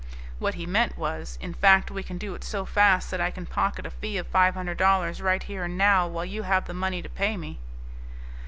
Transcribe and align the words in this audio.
What 0.39 0.55
he 0.55 0.65
meant 0.65 0.97
was, 0.97 1.37
"In 1.41 1.53
fact, 1.53 1.91
we 1.91 2.01
can 2.01 2.17
do 2.17 2.33
it 2.33 2.43
so 2.43 2.65
fast 2.65 3.11
that 3.11 3.21
I 3.21 3.29
can 3.29 3.45
pocket 3.45 3.85
a 3.85 3.91
fee 3.91 4.17
of 4.17 4.25
five 4.25 4.55
hundred 4.55 4.79
dollars 4.79 5.21
right 5.21 5.43
here 5.43 5.65
and 5.65 5.77
now 5.77 6.07
while 6.07 6.25
you 6.25 6.41
have 6.41 6.65
the 6.65 6.73
money 6.73 7.03
to 7.03 7.09
pay 7.09 7.37
me." 7.37 7.59